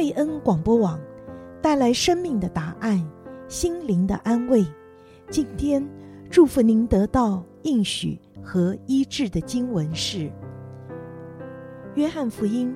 [0.00, 0.98] 贝恩广播网
[1.60, 3.06] 带来生命的答案、
[3.48, 4.64] 心灵的安慰。
[5.28, 5.86] 今天
[6.30, 10.20] 祝福您得到应许和医治的经文是
[11.96, 12.70] 《约翰福音》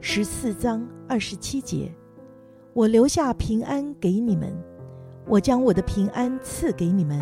[0.00, 1.92] 十四章二十七节
[2.72, 4.56] ：“我留下平安给你们，
[5.26, 7.20] 我将我的平安赐给你们。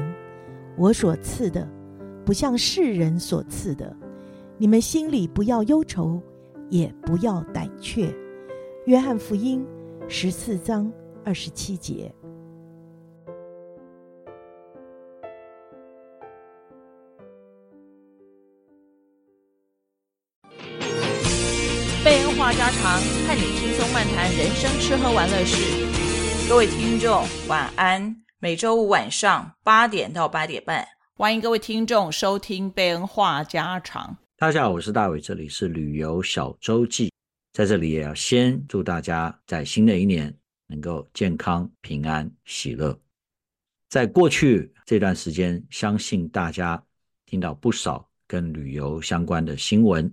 [0.76, 1.66] 我所赐的，
[2.22, 3.96] 不像世人所赐的。
[4.58, 6.20] 你们心里不要忧愁，
[6.68, 8.14] 也不要胆怯。”
[8.88, 9.62] 约翰福音
[10.08, 10.90] 十四章
[11.22, 12.10] 二十七节。
[22.02, 26.48] 贝恩话家常，和你轻松漫谈人生吃喝玩乐事。
[26.48, 28.16] 各位听众，晚安。
[28.38, 34.16] 每周五晚上八点到八点半，欢迎各位听众收听贝恩话家常。
[34.38, 37.12] 大家好，我是大伟，这里是旅游小周记。
[37.58, 40.32] 在这里也要先祝大家在新的一年
[40.68, 42.96] 能够健康、平安、喜乐。
[43.88, 46.80] 在过去这段时间，相信大家
[47.26, 50.08] 听到不少跟旅游相关的新闻，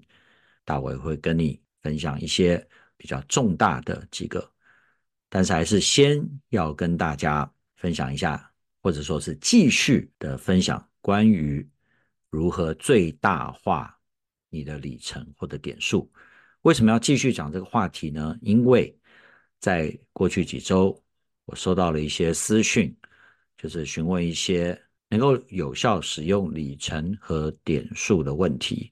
[0.64, 4.52] 大伟会跟你分享一些比较重大的几个，
[5.30, 11.70] 但是还是先要跟大家分享一下，或者说是继续的分享关于
[12.32, 13.96] 如何最大化
[14.50, 16.12] 你的里程或者点数。
[16.66, 18.36] 为什么要继续讲这个话题呢？
[18.42, 18.98] 因为
[19.60, 21.00] 在过去几周，
[21.46, 22.92] 我收到了一些私讯，
[23.56, 24.76] 就是询问一些
[25.08, 28.92] 能够有效使用里程和点数的问题。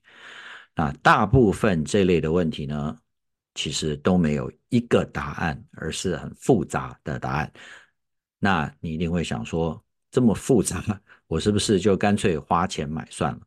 [0.75, 2.95] 那大部分这类的问题呢，
[3.55, 7.51] 其实都没有一个答案，而是很复杂的答案。
[8.37, 13.41] 那你一定会想说，这么复杂，我是不是就干脆花钱买算了？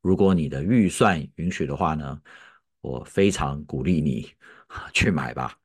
[0.00, 2.18] 如果你的预算允许的话呢？
[2.86, 4.32] 我非常鼓励你
[4.92, 5.58] 去买吧，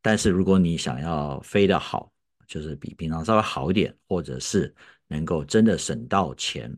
[0.00, 2.12] 但是如果你想要飞得好，
[2.46, 4.72] 就是比平常稍微好一点，或者是
[5.08, 6.72] 能够真的省到钱，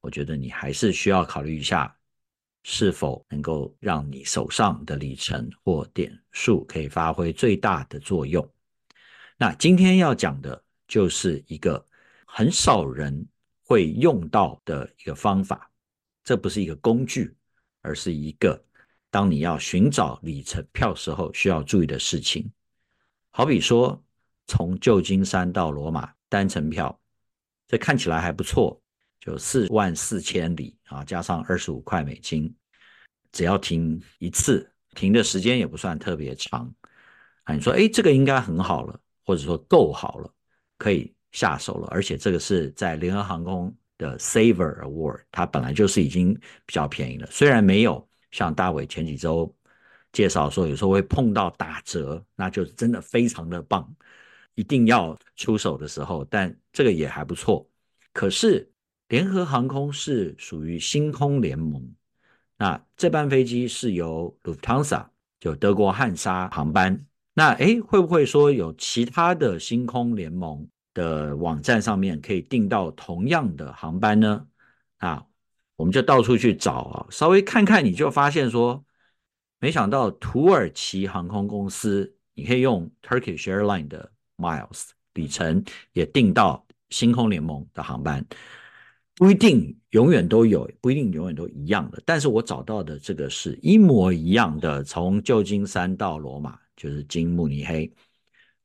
[0.00, 1.96] 我觉得你还是需要考虑一下，
[2.64, 8.46] 是否能够让你手上的里程或点数可以发挥最大的作用。
[9.38, 11.86] 那今天要讲的就是一个
[12.26, 13.24] 很少人
[13.64, 15.70] 会用到的一个方法，
[16.24, 17.36] 这不是一个工具，
[17.82, 18.60] 而是一个。
[19.12, 22.50] 当你要寻找里程票时候，需要注意的事情，
[23.30, 24.02] 好比说
[24.46, 26.98] 从旧金山到罗马单程票，
[27.68, 28.80] 这看起来还不错，
[29.20, 32.50] 就四万四千里啊，加上二十五块美金，
[33.32, 36.74] 只要停一次，停的时间也不算特别长
[37.44, 37.54] 啊。
[37.54, 40.34] 你说，哎，这个应该很好了，或者说够好了，
[40.78, 41.86] 可以下手了。
[41.90, 46.32] 而且这个是在联合航空的 Saver Award，它本来就是已经
[46.64, 48.08] 比较便宜了，虽然没有。
[48.32, 49.54] 像大伟前几周
[50.10, 53.88] 介绍说，有时候会碰到打折，那就是真的非常的棒，
[54.54, 57.66] 一定要出手的时候，但这个也还不错。
[58.12, 58.70] 可是
[59.08, 61.94] 联合航空是属于星空联盟，
[62.58, 65.06] 那这班飞机是由 Lufthansa
[65.40, 74.46] 就德国汉莎航班，那诶会不会说有其他的星空联盟的网站上面可以订到同样的航班呢？
[74.98, 75.26] 啊？
[75.82, 78.84] 我们就到处去找啊，稍微看看你就发现说，
[79.58, 88.24] 没想到土耳其航空公司，你可以用 Turkish Airline 的 miles 里程也订到星空联盟的航班，
[89.16, 92.00] 不一定永远都有，不一定永远都一样的。
[92.06, 97.92] 但是我找到的这个是一模一样的，从旧金山到罗马，就是经慕尼黑，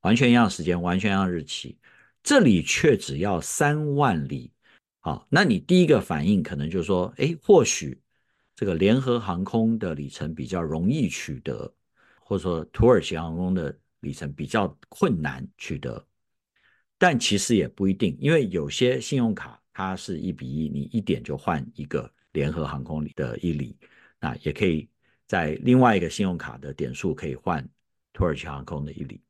[0.01, 1.79] 完全一样时间，完全一样日期，
[2.21, 4.51] 这里却只要三万里。
[5.07, 7.97] 好，那你第一个反应可能就是说，哎，或许
[8.53, 11.73] 这个联合航空的里程比较容易取得，
[12.19, 16.05] 或者说土耳其航空的里程比较困难取得，
[16.97, 23.77] 但其实也不一定，因为有些信用卡它是一比一，你一点就换一个联合航空里的一里，
[24.19, 24.89] 那也可以
[25.25, 27.65] 在另外一个信用卡的点数可以换
[28.11, 29.21] 土耳其航空的一里，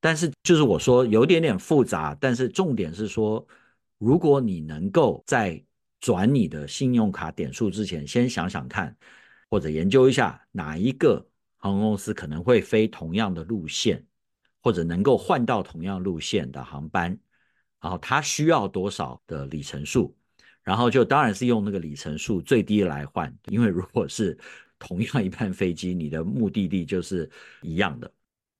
[0.00, 3.46] 但是就是我说有点点复杂，但是重点是说。
[3.98, 5.62] 如果你能够在
[6.00, 8.94] 转你的信用卡点数之前，先想想看，
[9.48, 11.26] 或者研究一下哪一个
[11.56, 14.04] 航空公司可能会飞同样的路线，
[14.62, 17.18] 或者能够换到同样路线的航班，
[17.80, 20.14] 然后它需要多少的里程数，
[20.62, 24.38] 然后就当然是用那个里程数最低来换，因为如果是
[24.78, 27.28] 同样一班飞机，你的目的地就是
[27.62, 28.12] 一样的。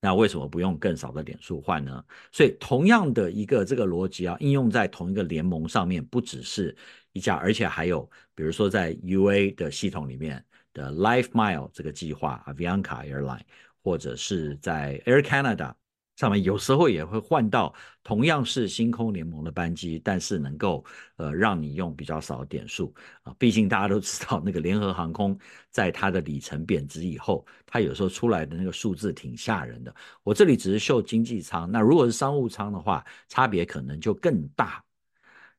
[0.06, 2.04] 那为什么不用更少的点数换呢？
[2.30, 6.76] 所以同样的一个这个逻辑啊，应用在同一个联盟上面，不只是
[7.12, 13.40] 一家，而且还有，比如说在 UA 的系统里面的 LifeMile 这个计划，Avianca Airline，
[13.82, 15.74] 或者是在 Air Canada。
[16.16, 20.84] 上面有时候也会换到同样是星空联盟的班机，但是能够
[21.16, 23.34] 呃让你用比较少的点数啊。
[23.38, 25.38] 毕竟大家都知道，那个联合航空
[25.70, 29.94] 在它的里程贬值以后，它有时候出来的那个数字挺吓人的。
[30.22, 34.82] 我这里只是秀经济舱，那如果是商务舱的话，差别可能就更大。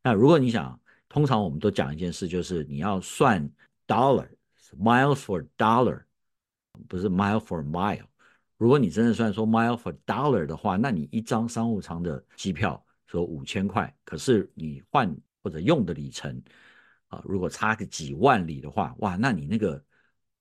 [0.02, 3.48] 那如果你想，通常我们都讲一件事，就是你要算
[3.86, 4.28] dollar
[4.80, 6.02] miles for dollar，
[6.88, 8.06] 不是 mile for mile。
[8.58, 16.42] 如果你真的算说 mile for dollar 的话，那你一张商务舱的机票说五千块，可是你换或者用的里程
[17.08, 19.84] 啊，如果差个几万里的话，哇，那你那个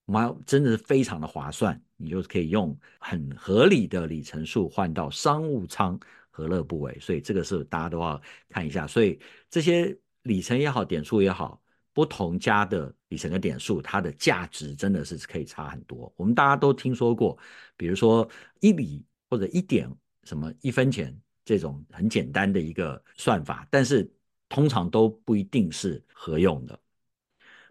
[0.06, 5.98] mile 真的是非常的划算，你就可以用很合理的里程数换到商务舱，
[6.30, 6.98] 何乐不为？
[7.00, 9.20] 所以这个是大家都要看一下，所以
[9.50, 11.60] 这些里程也好，点数也好。
[11.92, 16.12] 不同家的里程的点数，它的价值真的是可以差很多。
[16.16, 17.38] 我们大家都听说过，
[17.76, 18.28] 比如说
[18.60, 19.90] 一里或者一点
[20.24, 24.10] 什么一分钱这种很简单的一个算法，但是
[24.48, 26.78] 通常都不一定是合用的，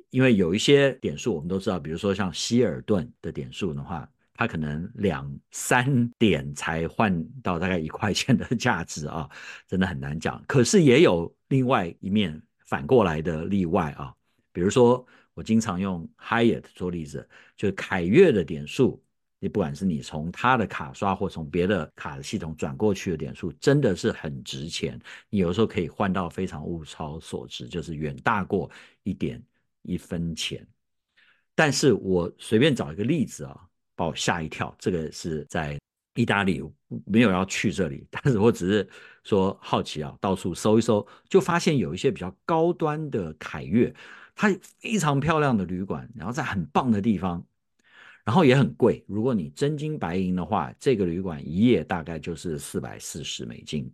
[0.10, 9.30] 因为有一些点数我们都知道，比如说像希尔顿的点数的话，它可能两三点才换到大概一块钱的价值啊，
[9.68, 10.44] 真的很难讲。
[10.48, 12.42] 可是也有另外一面。
[12.68, 14.12] 反过来的例外啊，
[14.52, 15.06] 比如说
[15.36, 19.04] 我经常用 Hyatt 做例子，就是凯悦的点数，
[19.38, 25.00] 你不管是你从他的卡刷或从别的卡的系统转过去的点数，真的是很值钱。
[25.30, 28.72] 你有时候可以换到非常物超所值，就是远大过
[29.04, 29.44] 一点
[29.84, 30.66] 一分钱。
[31.54, 33.60] 但是我随便找一个例子啊，
[33.96, 34.74] 把我吓一跳。
[34.80, 35.78] 这个是在
[36.16, 36.64] 意大利，
[37.06, 38.90] 没有要去这里， 但是我只是。
[39.26, 43.92] 说好奇啊，到处搜一搜，就发现有一些比较高端的凯悦，
[44.36, 44.50] 它
[44.80, 47.44] 非常漂亮的旅馆，然后在很棒的地方，
[48.26, 49.04] 然后也很贵。
[49.08, 53.90] 如果你真金白银的话，这个旅馆一夜大概就是四百四十美金，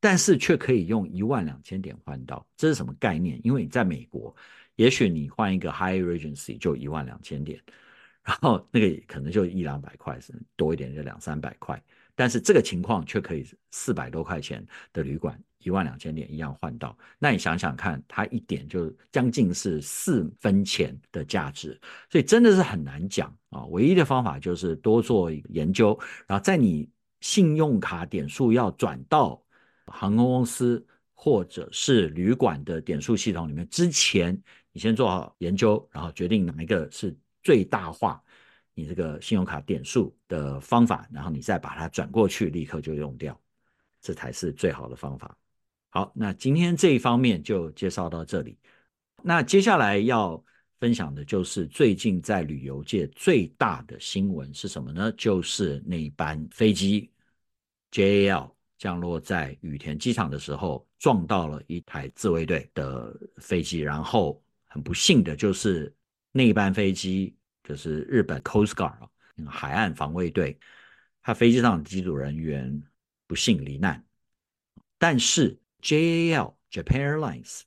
[0.00, 2.44] 但是却可以用一万两千点换到。
[2.56, 3.40] 这是什么概念？
[3.44, 4.34] 因为你在美国，
[4.74, 7.60] 也许你换一个 high Regency 就一万两千点，
[8.24, 11.80] 然后那个可能就一两百块，是多一点就两三百块。
[12.14, 21.80] 但是这个情况却可以四百多块钱的旅馆一万两千点一样换到，那你想想看，它一点就将近是四分钱的价值，
[22.10, 23.64] 所以真的是很难讲啊。
[23.66, 26.88] 唯一的方法就是多做研究，然后在你
[27.20, 29.42] 信用卡点数要转到
[29.86, 34.38] 航空公司或者是旅馆的点数系统里面之前，
[34.70, 38.22] 你先做好研究，然后决定哪一个是最大化。
[38.74, 43.40] 你这个信用卡点数的方法，然后你再把它转过去，立刻就用掉，
[44.00, 45.36] 这才是最好的方法。
[45.90, 48.58] 好，那今天这一方面就介绍到这里。
[49.22, 50.42] 那接下来要
[50.80, 55.12] 分享的就是最近在旅游界最大的新闻是什么呢？
[55.16, 57.08] 就是那班飞机
[57.92, 65.94] JAL 降落在羽田机场的时候，撞到了一台自卫队的飞机，然后很不幸的就是
[66.32, 67.36] 那一班飞机。
[67.64, 69.08] 就是日本 Coast Guard
[69.48, 70.58] 海岸防卫队，
[71.22, 72.82] 他飞机上的机组人员
[73.26, 74.04] 不幸罹难，
[74.98, 77.62] 但是 JAL Japan Airlines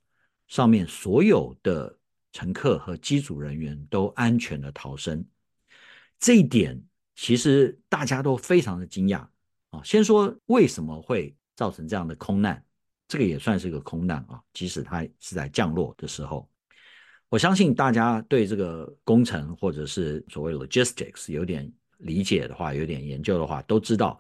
[0.48, 1.98] 上面所有的
[2.32, 5.26] 乘客和机组人员都安全的逃生，
[6.20, 6.82] 这一点
[7.16, 9.28] 其实大家都非常的惊讶
[9.72, 9.82] 啊。
[9.84, 12.64] 先说为什么会造成这样的空难，
[13.08, 16.48] 这个也算是一个空难啊，即使它是在降落的时候。
[17.30, 24.18] 我相信大家对这个工程或者是所谓 logistics 有点理解的话，有点研究的话，都知道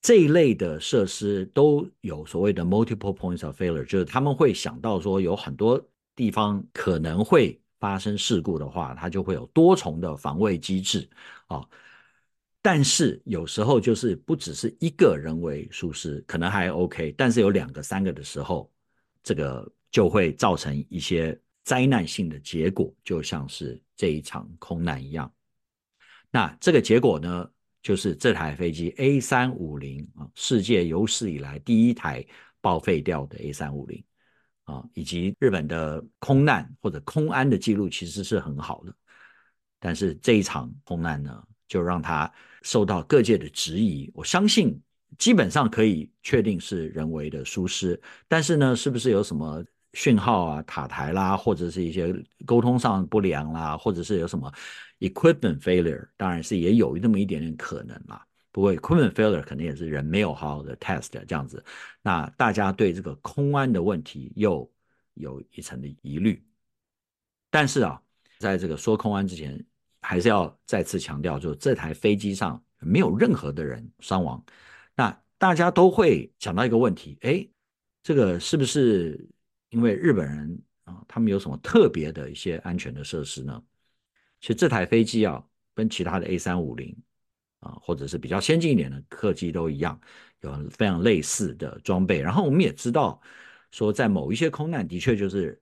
[0.00, 5.80] 这一类的设施都有所谓的 multiple points of failure，就是他们会想到说有很多
[6.16, 11.08] 地方可能会发生事故的话，它就会有多重的防卫机制
[11.46, 11.64] 啊。
[12.60, 18.68] 但是有时候就是不只是一个人为疏失，可能还 OK，但是有两个、三个的时候，
[19.22, 21.38] 这个就会造成一些。
[21.64, 25.32] 灾难性的结果就像是这一场空难一样，
[26.30, 27.48] 那这个结果呢，
[27.82, 32.26] 就是这台飞机 A 三五零啊，世界有史以来第一台
[32.60, 34.04] 报废掉的 A 三五零
[34.64, 38.92] 啊，以及日本的空难或者空安的记录其实是很好的，
[39.78, 44.10] 但是这一场空难呢，就让它受到各界的质疑。
[44.14, 44.76] 我相信
[45.16, 49.64] 基本上可以确定是人为的疏失，但是呢，是不是有什么？
[49.94, 52.14] 讯号啊，塔台啦，或者是一些
[52.46, 54.52] 沟通上不良啦，或者是有什么
[55.00, 58.26] equipment failure，当然是也有那么一点点可能啦。
[58.50, 61.64] 不过 equipment failure 可能也是人没有好好的 test 这样子。
[62.02, 64.70] 那大家对这个空安的问题又
[65.14, 66.42] 有一层的疑虑。
[67.50, 68.00] 但是啊，
[68.38, 69.62] 在这个说空安之前，
[70.00, 74.42] 还是要再次强调，就这台飞机上没有任何的人伤亡。
[74.94, 77.46] 那大家都会想到一个问题，哎，
[78.02, 79.28] 这个是不是
[79.72, 83.62] 因为日本人啊，他们有什么特别的一些安全的设施呢？
[84.40, 86.96] 其实这台飞机啊，跟其他的 A 三五零
[87.60, 90.00] 啊，或者是比较先进一点的客机都一样，
[90.42, 92.20] 有非常类似的装备。
[92.20, 93.20] 然后我们也知道，
[93.70, 95.58] 说在某一些空难，的确就是。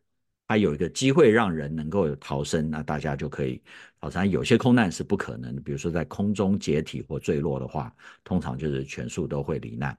[0.51, 3.63] 它有一个机会让人能够逃生，那大家就可以
[4.01, 4.29] 逃生。
[4.29, 9.97] 有些空难是不可能的，比如说在空中解体或坠落的话，通常就是全数都会罹难。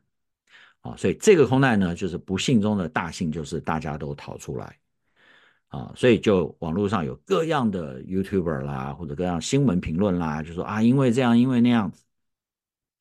[0.81, 4.77] 啊，所以这个空难呢，就是不幸中的大幸，就是大家都逃出来。
[5.67, 12.03] 啊，所以就网络上有各样的 YouTuber 啦，或者各样新闻评论啦，就说啊，因为这样，因为那样子。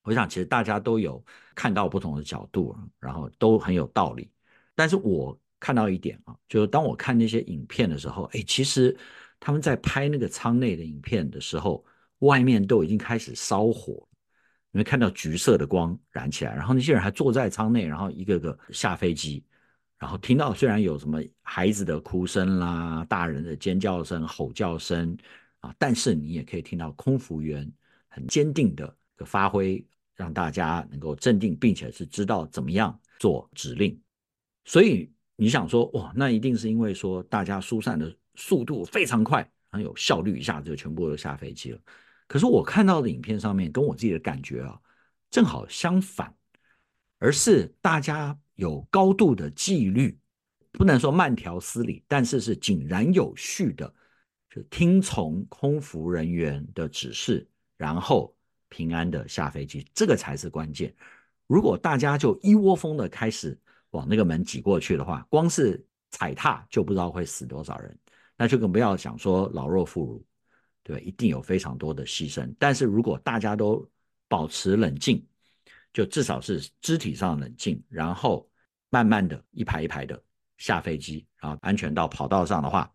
[0.03, 1.23] 我想其实大家都有
[1.55, 4.31] 看到不同的角度，然后都很有道理。
[4.75, 5.39] 但是我。
[5.63, 8.97] 看到一点啊，就是当我看那些影片的时候，哎，其实
[9.39, 11.85] 他们在拍那个舱内的影片的时候，
[12.21, 14.09] 外面都已经开始烧火，
[14.71, 19.45] 你会看到橘色的光燃起来，然后那些人还坐在舱内，然后一个个下飞机，
[19.99, 25.17] 然后听到虽然有什么孩子的哭声啦、大人的尖叫声、吼叫声
[25.61, 27.71] 啊，但是你也可以听到空服员
[28.09, 29.85] 很坚定的发挥，
[30.15, 34.01] 让大家能够镇定，并且是知道怎么样做指令，
[34.65, 35.11] 所以。
[35.43, 41.79] 你想说哇，那一定是因为说大家疏散的速度非常快，很有效率，一下子就全部都下飞机了。
[42.31, 44.81] 可是我看到的影片上面，跟我自己的感觉啊，
[45.33, 46.33] 正好相反，
[47.19, 50.17] 而是大家有高度的纪律，
[50.71, 53.93] 不能说慢条斯理，但是是井然有序的，
[54.49, 57.45] 就听从空服人员的指示，
[57.77, 58.33] 然后
[58.69, 60.95] 平安的下飞机，这个才是关键。
[61.49, 63.59] 如果大家就一窝蜂的开始。
[63.93, 67.99] 往那个门挤过去的话，光是踩踏就不知道会死多少人，
[68.37, 70.23] 那就更不要想说老弱妇孺，
[70.83, 72.53] 对，一定有非常多的牺牲。
[72.59, 73.89] 但是如果大家都
[74.29, 75.25] 保持冷静，
[75.93, 78.49] 就至少是肢体上冷静，然后
[78.91, 80.23] 慢慢的一排一排的
[80.59, 82.93] 下飞机，然后安全到跑道上的话，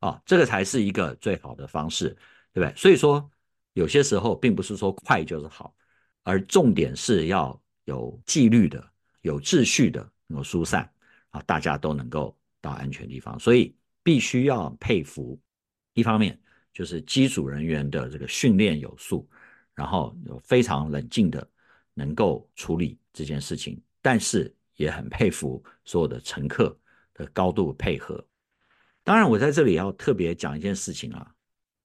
[0.00, 2.08] 哦，这个才是一个最好的方式，
[2.52, 2.74] 对不对？
[2.76, 3.30] 所以说
[3.72, 5.74] 有些时候并不是说快就是好，
[6.22, 8.88] 而重点是要有纪律的、
[9.22, 10.08] 有秩序的。
[10.30, 10.86] 能够疏散
[11.30, 15.40] 啊，大家都能够到安全地方，所以必须要佩服。
[15.94, 16.38] 一方面
[16.72, 19.28] 就是机组人员的这个训练有素，
[19.74, 21.48] 然后非常冷静的
[21.94, 26.76] 能够处理这件事情，但是也很佩服所有的乘客
[27.14, 28.24] 的高度配合。
[29.02, 31.34] 当然，我在这里要特别讲一件事情啊，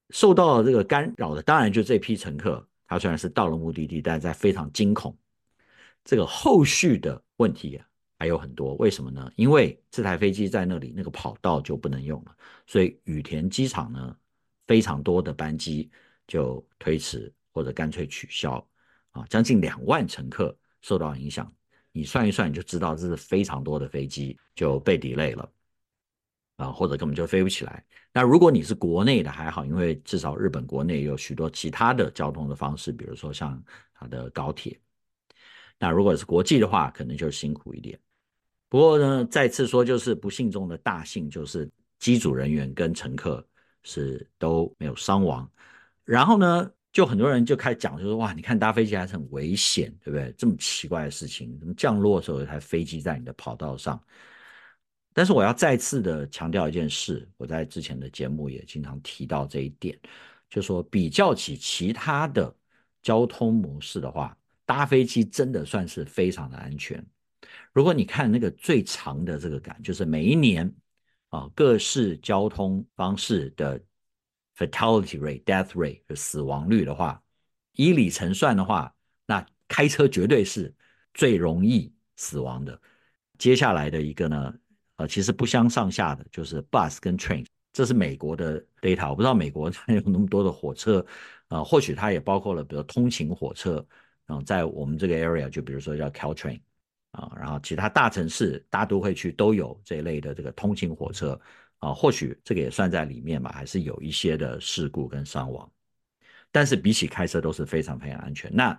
[0.09, 5.17] 受到这个干扰的，当然就这批乘客，他虽然是到了目的地，但在非常惊恐。
[6.03, 7.85] 这个后续的问题啊。
[8.19, 9.29] 还有很多，为什么呢？
[9.35, 12.33] 因为这台飞机在那里，那个跑道就不能用了，
[12.65, 14.15] 所以羽田机场呢，
[14.67, 15.89] 非常多的班机
[16.27, 18.65] 就推迟或者干脆取消
[19.11, 21.51] 啊，将近两万乘客受到影响。
[21.91, 25.51] 你算一算，你就知道这是非常多的飞机就被 delay 了
[26.55, 27.85] 啊，或者根本就飞不起来。
[28.11, 34.79] 那如果你是国内的还好，因为至少日本国内有许多其他的交通的方式，比如说像它的高铁。
[35.77, 37.99] 那如果是国际的话，可能就辛苦一点。
[38.69, 43.45] 不过呢，再次说，就是不幸中的大幸，就是机组人员跟乘客
[43.83, 45.49] 是都没有伤亡。
[46.03, 50.33] 然后呢，就很多人就开始讲，就说哇，你看搭飞机还是很危险，对不对？
[50.37, 54.01] 这么奇怪的事情，怎么降落的时候有台飞机在你的跑道上？
[55.13, 59.97] 但是我要再次的强调一件事，我在之前的节目也经常提到这一点，
[60.49, 62.53] 就说比较起其他的
[63.01, 64.35] 交通模式的话，
[64.65, 67.05] 搭飞机真的算是非常的安全。
[67.71, 70.73] 如果你看那个最长的这个感，就是每一年
[71.33, 73.79] 啊各式交通方式的
[74.55, 77.19] fatality rate、death rate 的死亡率的话，
[77.71, 78.93] 以里程算的话，
[79.25, 80.71] 那开车绝对是
[81.11, 82.79] 最容易死亡的。
[83.39, 84.53] 接下来的一个呢，
[84.97, 89.09] 呃，其实不相上下的就是 bus 跟 train，这是美国的 data。
[89.09, 91.03] 我不知道美国它有那么多的火车，
[91.47, 93.83] 呃，或许它也包括了比如通勤火车，
[94.27, 96.61] 然后在我们这个 area 就比如说叫 Caltrain。
[97.13, 101.39] 啊，然后其他大城市、大都会区都有这一类的这个通勤火车
[101.77, 105.71] 啊，或许这个也算在里面吧，还是有一些的事故跟伤亡，
[106.51, 108.51] 但是比起开车都是非常非常安全。
[108.51, 108.75] 那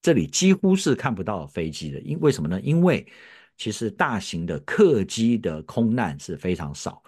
[0.00, 2.58] 这里几乎是看不到飞机的，因为什么呢？
[2.62, 3.06] 因为
[3.58, 7.02] 其实大型的客机的空难是非常少，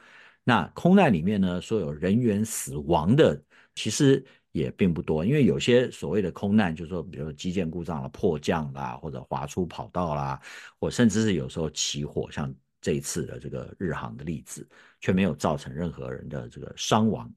[0.44, 3.42] 那空难里面呢，所有人员死亡的
[3.74, 4.22] 其实。
[4.52, 10.40] 也并不多，因为有些所谓的空难，就是说，比如说机件故障了、迫降啦，或者滑出跑道啦，
[10.80, 14.66] 或甚至是有时候起火，像这一次的这个日航的例子，
[15.00, 17.32] 却没有造成任何人的这个伤亡。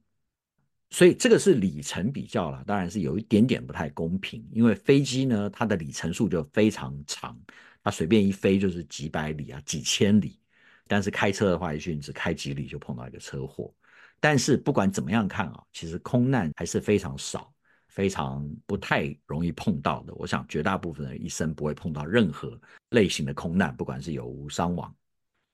[0.89, 7.39] 所以这个是里程比较了，当然是有一点点不太公平，因为飞机呢，它的里程数就非常长，
[7.83, 10.39] 它随便一飞就是几百里啊、几千里，
[10.87, 13.73] 但是开车的话，也许你只开几里就碰到一个车祸。
[14.21, 17.51] 但是不管怎么样看啊，其实空难还是非常少，
[17.89, 20.13] 非常不太容易碰到的。
[20.13, 22.57] 我想绝大部分人一生不会碰到任何
[22.91, 24.95] 类型的空难，不管是有无伤亡。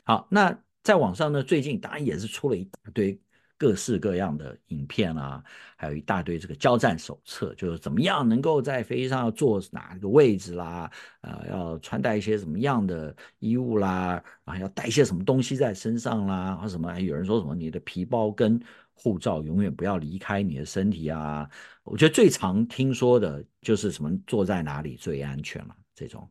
[0.03, 3.19] 好，那在网上呢，最近当然也是出了一大堆。
[3.57, 5.43] 各式各样的影片啊，
[5.75, 18.61] 还有一大堆这个交战手册，就是怎么样能够在飞机上坐哪个位置啦，呃，要穿戴一些什么样的衣物啦，然后要带一些什么东西在身上啦，或什么，还有人说什么你的皮包跟
[18.93, 21.49] 护照永远不要离开你的身体啊。
[21.83, 26.29] 我觉得最常听说的就是什么坐在哪里最安全了这种。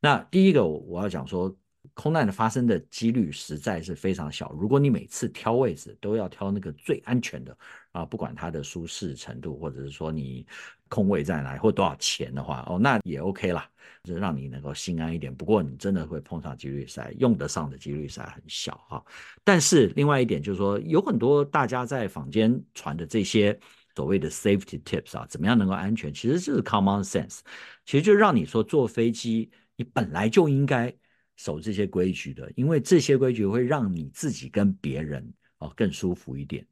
[0.00, 1.56] 那第一个我要讲说。
[1.96, 4.52] 空难的发生的几率实在是非常小。
[4.52, 7.56] 如果你每次挑位置都要挑那个最安全的
[7.90, 10.46] 啊，不管它的舒适程度，或者是说你
[10.90, 13.66] 空位在哪或多少钱的话，哦，那也 OK 啦，
[14.04, 15.34] 就是让你能够心安一点。
[15.34, 19.02] 不过你真的会碰上几率赛，用得上的几率赛很小啊。
[19.42, 23.58] 但是另外一点就是说，有很多大家在坊间传的这些
[23.94, 27.38] 所谓的 safety tips 啊，怎么样能够安全，其实就是 common sense，
[27.86, 30.94] 其实就让你说坐飞机，你本来就应该。
[31.36, 35.26] 守这些规矩的，因为这些规矩会让你自己跟别人
[35.58, 36.66] 哦更舒服一点。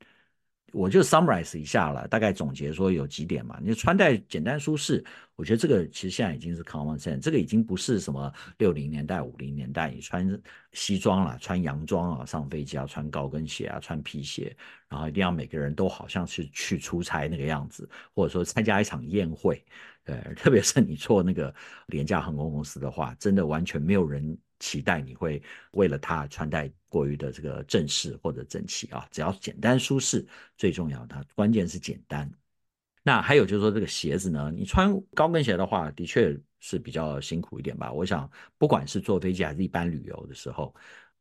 [0.73, 3.61] 我就 summarize 一下了，大概总结说有几点嘛。
[3.62, 5.04] 你穿戴简单舒适，
[5.37, 10.28] 我觉得这个其实现在已经是 common sense，这个已经不是什么六零年代、五零年代你穿
[10.73, 14.56] 西装了、穿洋装啊上飞机啊，穿高跟鞋啊、穿皮鞋，
[14.88, 19.64] 然后一定要每个人都好像是去出差那个样子，或者说参加一场宴会。
[20.04, 21.54] 对，特别是你坐那个
[21.87, 24.37] 廉价航空公司的话，真的完全没有人。
[24.64, 25.42] 期待你会
[25.73, 32.30] 为了它穿戴过于的这个正式或者整齐啊，只要简单舒适最重要，它关键是简单。
[33.02, 37.92] 那还有就是说这个鞋子呢，你穿高跟鞋的话，的确是比较辛苦一点吧。
[37.92, 40.74] 我想不管是坐飞机还是一般旅游的时候，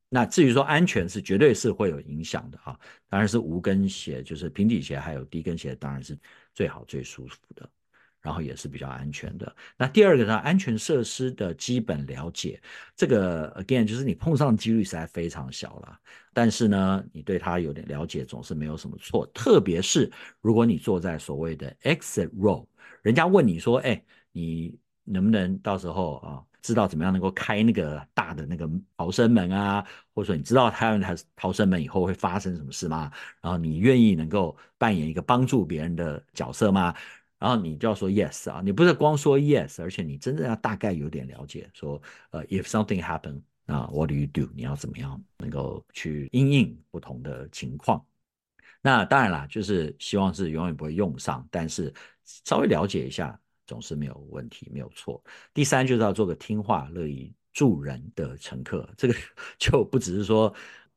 [0.08, 2.80] 那至于说安全是绝对是会有影响的啊。
[3.10, 6.18] 当然是无跟鞋，就是平底鞋还有低跟鞋，当然是
[6.54, 7.70] 最好最舒服的。
[8.24, 9.56] 然后也是比较安全的。
[9.78, 12.60] 那第二个呢，安全设施的基本了解，
[12.96, 16.00] 这个 again 就是你碰上的几率实在非常小了。
[16.34, 19.24] 但是呢，你对它有点了解总是没有什么错。
[19.36, 22.66] 特别是如果你坐在所谓的 exit row，
[23.04, 29.86] 人家问你说：“哎，你能不能到时候啊，知道怎么样能够开那个大的那个逃生门啊？
[30.16, 33.12] 或者说你知道开完逃逃生门以后会发生什么事吗？
[33.42, 36.96] 然后你愿意能够扮演一个帮助别人的角色吗？”
[37.44, 44.50] 然后你就要说 yes 啊，你不是光说 yes，而且你真的要大概有点了解，说呃，if something happen，那 what do you do？
[44.56, 48.02] 你要怎么样能够去因应不同的情况？
[48.82, 51.94] 那当然啦，就是希望是永远不会用上，但是
[52.46, 55.22] 稍微了解一下总是没有问题，没有错。
[55.54, 59.14] 第三就是要做个听话、乐意助人的乘客，这个
[59.58, 60.56] 就不只是说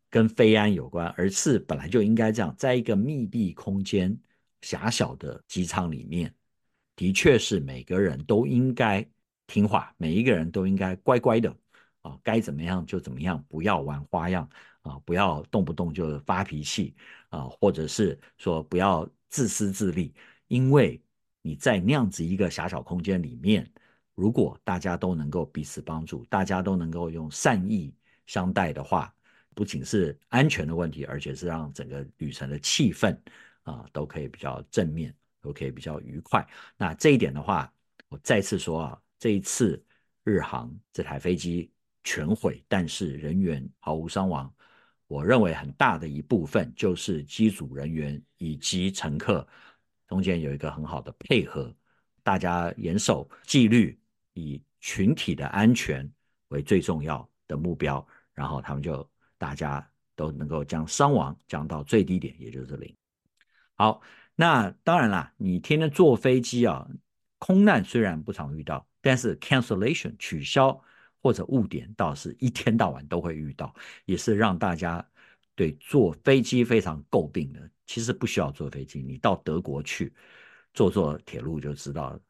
[0.08, 4.16] 跟飞安有关，而是本来就应该这样，在一个密闭空间。
[4.62, 6.34] 狭小的机舱里面，
[6.94, 9.06] 的确是每个人都应该
[9.46, 11.54] 听话，每一个人都应该乖乖的
[12.02, 14.48] 啊，该怎么样就怎么样，不要玩花样
[14.82, 16.94] 啊，不要动不动就发脾气
[17.28, 20.14] 啊，或者是说不要自私自利，
[20.48, 21.00] 因为
[21.42, 23.70] 你在那样子一个狭小空间里面，
[24.14, 27.94] 如果大家都能够彼此帮助，大家都能够用善意
[28.26, 29.14] 相待的话，
[29.54, 33.16] 不仅是安全的问题，而且是让整个旅程的气氛。
[33.66, 36.46] 啊，都可以比较正面，都可以比较愉快。
[36.76, 37.70] 那这一点的话，
[38.08, 39.84] 我再次说啊，这一次
[40.22, 41.68] 日航这台飞机
[42.04, 44.52] 全毁，但是人员毫无伤亡。
[45.08, 49.46] 我认为很大的一部分就是机组人员以及乘客
[50.06, 51.74] 中间有一个很好的配合，
[52.22, 53.98] 大家严守纪律，
[54.34, 56.08] 以群体的安全
[56.48, 62.94] 为最重要的目标，然后他们就大家都能够将伤亡降到最低点，也就是零。
[63.76, 64.00] 好，
[64.34, 66.88] 那当然啦，你天天坐飞机啊，
[67.38, 70.82] 空难虽然不常遇到，但是 cancellation 取消
[71.22, 73.74] 或者误点倒是一天到晚都会遇到，
[74.06, 75.06] 也是让大家
[75.54, 77.60] 对坐飞机非常诟病的。
[77.86, 80.12] 其实不需要坐飞机，你到德国去
[80.74, 82.20] 坐坐铁路就知道了。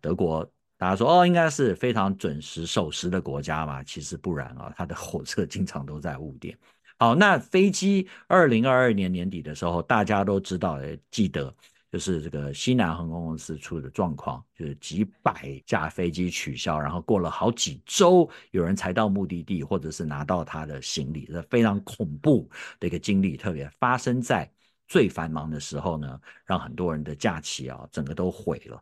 [0.00, 0.44] 德国
[0.76, 6.58] 大家说哦，应该是非常准时守时的国家嘛，其实不然啊，它的火车经常都在误点。
[7.02, 10.78] 好，那飞机二零二二年年底的时候，大家都知道，
[11.10, 11.52] 记得
[11.90, 24.48] 就是这个西南航空公司出的状况，就是几百架飞机取消，然后过了好几周，有人才到目的地，或者是拿到他的行李，这非常恐怖的一个经历，特别发生在
[24.86, 28.80] 最繁忙的时候呢，让很多人的假期啊整个都毁了。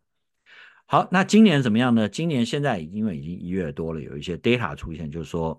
[0.85, 2.07] 好，那今年怎么样呢？
[2.07, 5.59] 今年现在因为已经一月多了，有一些 data 出现，就是说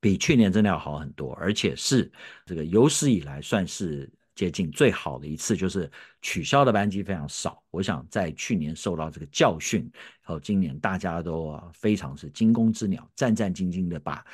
[0.00, 2.10] 比去年真的要好很多，而且是
[2.46, 5.90] 这个有史以来算是接近最好的一次，就是
[6.22, 7.62] 取消的班机非常少。
[7.70, 9.80] 我想在去年受到这个教训，
[10.22, 14.24] 然后今年大家都非常是惊弓之鸟，战战兢兢的把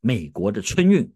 [0.00, 1.10] 美国的春运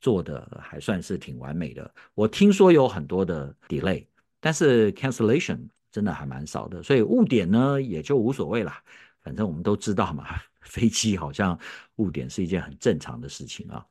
[0.00, 1.94] 做得还算是挺完美的。
[2.14, 4.06] 我听说有很多的 delay，
[4.40, 5.68] 但是 cancellation。
[5.92, 8.82] 真的还蛮少的，所以误点呢也就无所谓啦。
[9.22, 10.26] 反正我们都知道嘛，
[10.66, 11.58] 飞机好像
[11.96, 13.86] 误点是一件很正常的事情啊。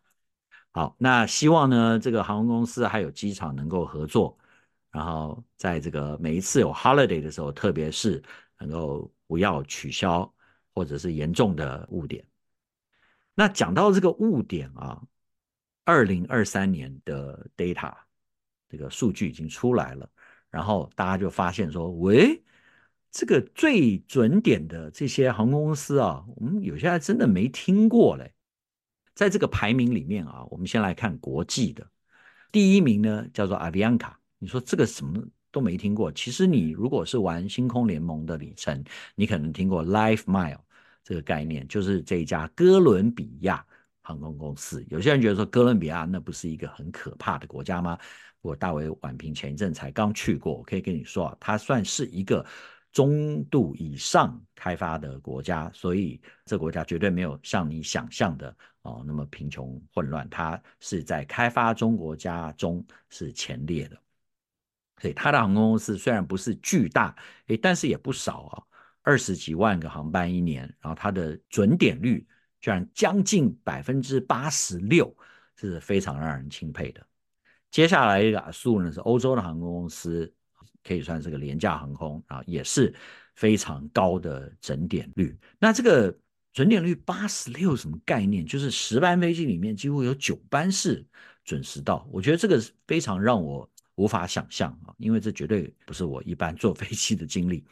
[0.71, 4.37] 好，那希望呢这个航空公司还有机场能够合作，
[4.91, 8.21] 然后在这个每一次有 holiday 的时候，特别是
[8.59, 10.31] 能够不要取消
[10.73, 12.25] 或者是严重的误点。
[13.33, 15.01] 那讲到这个误点啊，
[15.83, 17.93] 二零二三年的 data
[18.69, 20.09] 这个数据已经出来了。
[20.49, 22.41] 然后大家就发现说，喂，
[23.15, 28.29] 这个最准点的这些航空公司啊，我们有些还真的没听过嘞。
[29.13, 31.87] 在这个排名里面啊，我们先来看国际的，
[32.51, 34.11] 第一名呢叫做 Avianca。
[34.37, 38.83] 你说这个什么都没听过，其实你如果是玩星空联盟的里程，
[39.15, 40.59] 你可能听过 LifeMile
[41.01, 43.65] 这个概念，就是这一家哥伦比亚
[44.01, 44.85] 航空公司。
[44.89, 47.97] 有些人觉得说哥伦比亚那不是一个很可怕的国家吗？
[48.41, 52.45] 我大为晚平前一阵才刚去过，我可以跟你说啊，它算是一个
[52.95, 64.01] 中度以上开发的国家，所以这国家绝对没有像你想象的哦那么贫穷混乱，它是在开发中国家中是前列的。
[65.01, 67.13] 所以它的航空公司虽然不是巨大，
[67.47, 68.63] 诶，但是也不少啊，
[69.01, 72.25] 二十几万个航班一年，然后它的准点率
[72.61, 75.13] 居然将近百分之八十六，
[75.57, 77.05] 是非常让人钦佩的。
[77.69, 80.33] 接下来一个数呢是欧洲的航空公司，
[80.85, 82.93] 可以算是个廉价航空啊，也是
[83.35, 85.37] 非常高的准点率。
[85.59, 86.15] 那这个
[86.53, 88.45] 准点率八十六什么概念？
[88.45, 91.05] 就是十班飞机里面几乎有九班是
[91.43, 92.07] 准时到。
[92.11, 93.69] 我觉得这个非常让我。
[93.97, 97.63] 无法想象啊，因为这绝对不是我一般坐飞机的经历。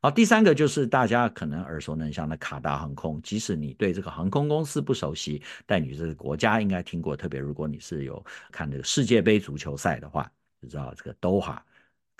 [0.00, 7.16] 好，第三个就是大家可能耳熟能详的卡达航空，即使你对这个航空公司不熟悉，但你这个国家应该听过。
[7.16, 10.30] 特别如果你是有看这个世界杯足球赛的话，
[10.62, 11.58] 就知道这个 Doha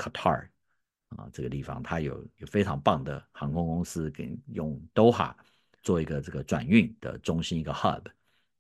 [0.03, 0.49] Qatar
[1.11, 5.33] 啊这个地方，它有有非常棒的航空公司，给用 Doha
[5.83, 8.03] 做一个这个转运的中心，一个 hub。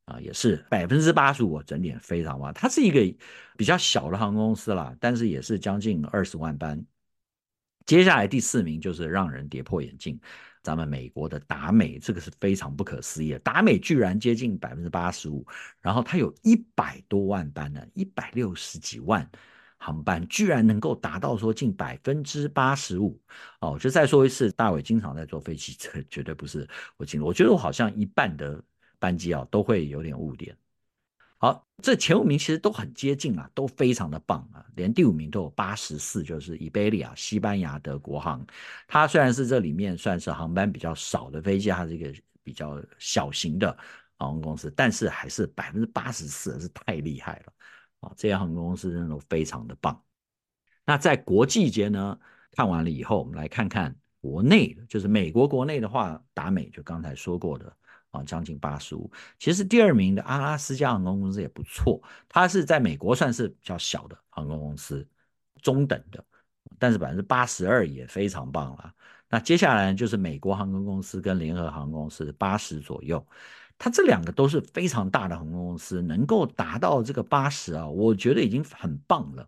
[0.04, 2.98] 啊，也是百分之八十五整点非常棒，它是一个
[3.56, 6.84] 比较小的航空公司啦，但是也是将近二十万班。
[7.86, 10.20] 接下来第四名就是让人跌破眼镜，
[10.60, 15.46] 咱们美国的达美，这个是非常不可思议的，达美居然接近百分之八十五，
[15.80, 19.30] 然后它有一百多万班呢，一百六十几万
[19.82, 23.20] 航班，居然能够达到说近百分之八十五。
[23.60, 28.62] 哦，就再说一次，大伟经常在坐飞机，这绝对不是我经历，我觉得我好像一半的。
[29.02, 30.56] 班机啊都会有点误点，
[31.36, 38.46] 好，这前五名其实都很接近啊，都非常的棒啊，连第五名都有八十四，就是伊贝利亚西班牙的国航，
[38.86, 42.14] 它虽然是这里面算是航班比较少的飞机，它是一个
[42.44, 43.76] 比较小型的
[44.18, 47.52] 航空公司，但是还是百分之八十四，是太厉害了
[48.02, 48.12] 啊！
[48.14, 49.98] 这些航空公司真的非常的棒。
[50.84, 52.18] 那在国际间呢，
[52.52, 57.74] 看完了以后，我们来看看国内，就是美国国内的话，达美就刚才说过的。
[58.12, 59.10] 啊，将近八十五。
[59.38, 65.08] 其实第二名的阿拉斯加航空公司也不错，它是在美国算是比较小的航空公司，
[65.62, 66.22] 中等的，
[66.78, 68.94] 但是百分之八十二也非常棒了。
[69.30, 73.26] 那接下来就是美国航空公司跟联合航空公司八十左右，
[73.84, 79.42] 它这两个都是非常大的航空公司，能够达到这个八十啊，我觉得已经很棒了。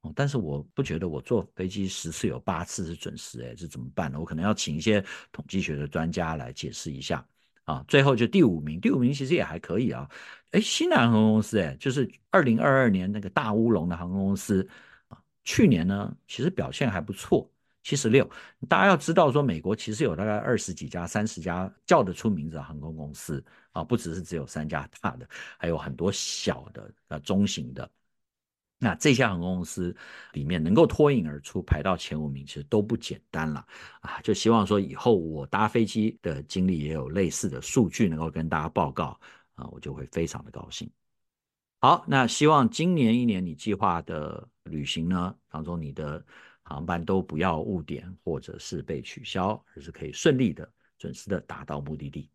[0.00, 4.18] 哦但是我不觉得我坐飞机十次有八次是准时，哎，这怎么办呢？
[4.18, 7.24] 我可能要请一些统计学的专家来解释一下。
[7.62, 10.10] 啊，最后就第五名，第五名其实也还可以啊。
[10.50, 14.68] 哎，西南航空公司，哎，就是二零二二年那个大乌龙的航空公司
[15.06, 17.48] 啊，去年呢其实表现还不错，
[17.82, 18.28] 七十六。
[18.68, 27.90] 大家要知道说，美国其实有大概二十几家、三十家叫得出名字的航空公司啊，不只是只有三家大的，还有很多小的、呃中型的。
[28.82, 29.94] 那这些航空公司
[30.32, 33.66] 里面能够脱颖而出排到前五名，其实都不简单了
[34.00, 34.18] 啊！
[34.22, 39.20] 就希望说以后我搭飞机的经历也有类似的数据能够跟大家报告
[39.54, 40.90] 啊，我就会非常的高兴。
[41.82, 46.24] 好，那希望今年一年你计划的旅行呢当中，你的
[46.70, 52.30] 航班都不要误点或者是被取消，而是可以顺利的、准时的达到目的地。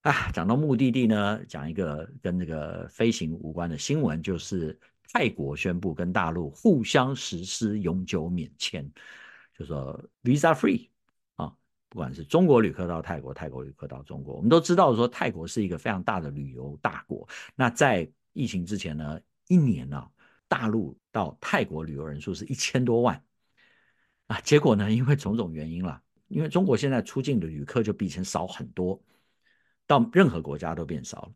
[0.00, 4.76] 啊，讲到目的地呢，讲一个跟那个飞行无关的新闻，就是。
[5.12, 8.90] 泰国宣布跟大陆互相实施永久免签，
[9.56, 10.88] 就说 visa free
[11.36, 11.56] 啊，
[11.88, 17.26] 不管是中国旅客到泰国，泰国旅客到中国，我们都知道说泰国是一个非常大的旅游大国。
[17.54, 20.10] 那在疫情之前呢，一年呢、啊，
[20.48, 23.22] 大陆到泰国旅游人数是一千多万
[24.26, 29.00] 啊，结果呢，因为种种原因了，因为中国现在出境的旅客就比以前少很多，
[29.86, 31.32] 到任何国家都变少了，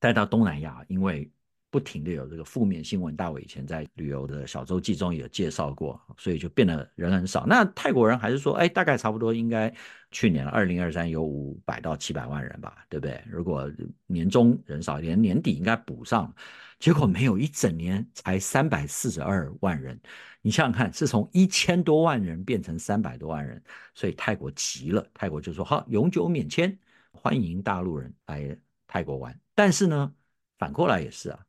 [0.00, 1.30] 再到东南亚，因为
[1.70, 7.44] 不停的有这个负面新闻，大伟以前在旅游的小周记中也有介绍过，所以就变得人很少。
[7.46, 9.74] 那泰国人还是说，哎，大概差不多应该
[10.10, 13.22] 去年二零二三有五百到七百万人吧，对不对？
[13.28, 13.70] 如果
[14.06, 16.34] 年终人少一点，年底应该补上。
[16.78, 19.98] 结果没有一整年才三百四十二万人，
[20.42, 23.62] 你想想看，是从一千多万人变成三百多万人，
[23.94, 26.78] 所以泰国急了，泰国就说好，永久免签，
[27.12, 29.38] 欢迎大陆人来泰国玩。
[29.54, 30.14] 但是呢，
[30.58, 31.40] 反过来也是啊。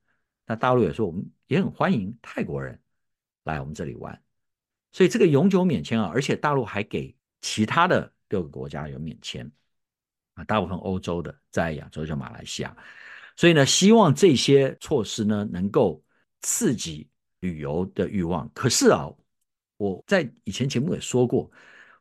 [0.45, 2.79] 那大陆也说，我们也很欢迎泰国人
[3.43, 4.17] 来我们这里玩，
[4.93, 9.51] 所以这个永久免签啊，而且大陆还给其他的六个国家有免签
[10.35, 12.73] 啊，大部分欧洲的，在亚洲就马来西亚，
[13.37, 16.03] 所以呢，希望这些措施呢能够
[16.41, 17.07] 刺激
[17.39, 18.49] 旅游的欲望。
[18.53, 19.07] 可是啊，
[19.77, 21.49] 我在以前节目也说过，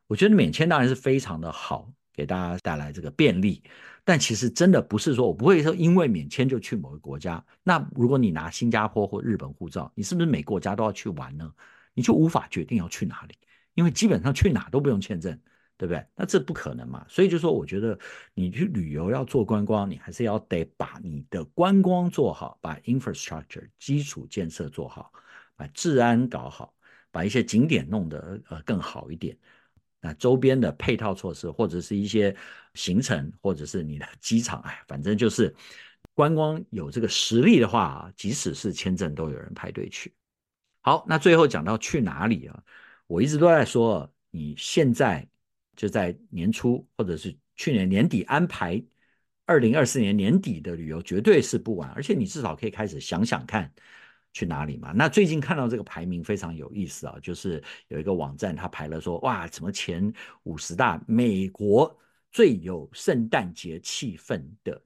[0.08, 3.62] 我觉得免签当然是非常的好，给大家带来这个便利。
[4.02, 7.44] 但其实真的不是说，我不会说因为免签就去某个国家。
[7.62, 11.52] 那如果你拿新加坡或日本护照，你是不是每个国家都要去玩呢？
[11.92, 13.34] 你就无法决定要去哪里，
[13.74, 15.38] 因为基本上去哪都不用签证，
[15.76, 16.04] 对不对？
[16.14, 17.04] 那这不可能嘛。
[17.08, 17.98] 所以就说，我觉得
[18.34, 25.12] 你去旅游要做观光，你还是要得把你的观光做好，把 infrastructure 基础建设做好，
[25.56, 26.74] 把治安搞好，
[27.10, 29.36] 把一些景点弄得呃更好一点。
[30.00, 32.34] 那周边的配套措施，或者是一些
[32.74, 35.52] 行程，或者是你的 机场，哎，反正就是
[36.14, 40.14] 观光有这个实力的话，即使是签证都有人排队去。
[40.80, 42.62] 好，那最后讲到去哪里啊？
[43.08, 45.26] 我一直都在说，你现在
[45.76, 48.82] 就在年初或者是去年年底安排
[49.44, 53.72] 二零二四年年底的旅游，绝对是不晚，而且你至少可以开始想想看。
[54.32, 54.92] 去哪里嘛？
[54.92, 60.12] 那最近看到这个排名非常有意思啊，就是有一个网站，它排了说，哇，什么前
[60.42, 61.98] 五十大美国
[62.30, 64.78] 最有圣诞节气氛的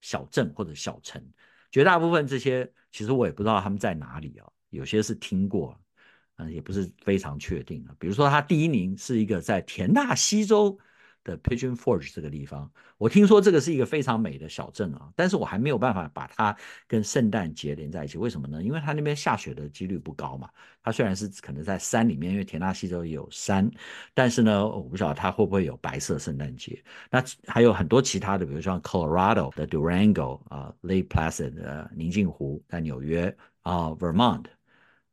[0.00, 1.22] 小镇或者小城，
[1.70, 5.78] 绝大部分这些其实我也不知道他们在哪里啊，有些是听过，
[6.36, 7.94] 嗯，也不是非常确定啊。
[7.98, 10.78] 比如说，它第一名是一个在田纳西州。
[11.26, 18.16] 的 Pigeon Forge 这个地方，我听说这个是一个非常美的小镇啊，但是我还没有办法把它跟圣诞节连在一起。
[18.16, 18.62] 为什么呢？
[18.62, 20.48] 因为它那边下雪的几率不高嘛。
[20.84, 23.68] 它虽然是可能在山里面，因为田纳西州有山，
[24.14, 26.80] 但是呢，我不晓得它会不会有白色圣诞节。
[27.10, 34.44] 那还有很多其他的，比如说 Colorado 的 Durango 啊，Lake Placid 的宁静湖在纽约啊，Vermont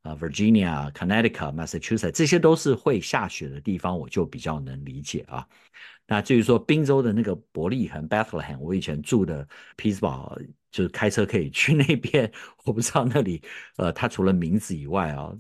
[0.04, 5.48] 啊，Virginia、Connecticut、Massachusetts 这些都是会下雪的地方，我就比较能理解啊。
[6.06, 10.38] 那至于说宾州的那个伯利恒 Bethlehem，我以前住的匹兹堡，
[10.70, 12.30] 就是开车可以去那边。
[12.66, 13.42] 我不知道那里，
[13.78, 15.34] 呃，它除了名字以外啊，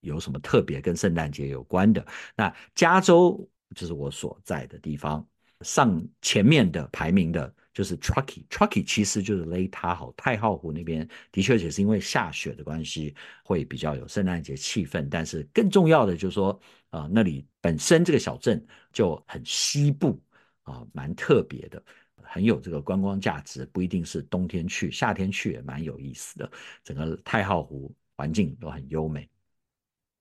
[0.00, 2.06] 有什么特别跟圣诞节有关的？
[2.36, 5.26] 那加州就是我所在的地方，
[5.62, 15.08] 上前面的排名的就是 Truckee，Truckee 其实就是勒它好太浩湖那边，的确也是因为下雪的关系，会比较有圣诞节气氛。
[15.10, 16.50] 但是更重要的就是说，
[16.90, 18.62] 啊、呃，那里本身这个小镇
[18.92, 20.20] 就很西部
[20.60, 21.82] 啊，蛮特别的，
[22.22, 23.64] 很有这个观光价值。
[23.72, 26.52] 不一定是冬天去，夏天去也蛮有意思的。
[26.84, 29.26] 整个太浩湖环境都很优美。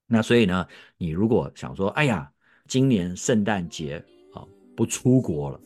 [0.08, 2.32] 那所以呢，你如果想说，哎呀，
[2.68, 4.02] 今年圣诞节
[4.34, 5.60] 啊不出国了，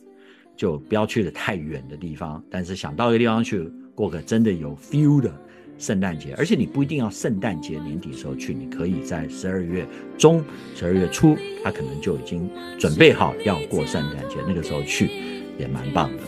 [0.56, 5.32] 就不要去的太远的地方，但是想到一个地方去过个真的有 feel 的。
[5.76, 9.84] 圣诞节，而且你不一定要圣诞节年底时候去，你可以在十二月
[10.16, 10.42] 中、
[10.76, 15.10] 十二月初，他可能就已经准备好要过圣诞节，那个时候去
[15.58, 16.22] 也蛮棒的。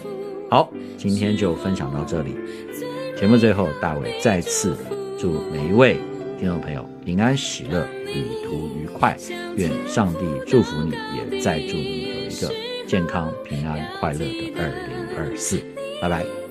[0.51, 2.35] 好，今天就分享到这里。
[3.17, 4.77] 节目最后，大伟再次
[5.17, 5.97] 祝每一位
[6.41, 9.17] 听众朋友平安喜乐，旅途愉快。
[9.57, 15.61] 愿上帝祝福你，也再祝你有一个健康、平安、快乐的二零二四。
[16.01, 16.46] 拜拜。